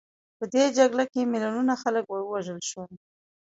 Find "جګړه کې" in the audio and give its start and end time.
0.77-1.21